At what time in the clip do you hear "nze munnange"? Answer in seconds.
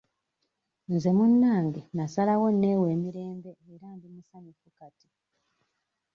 0.93-1.81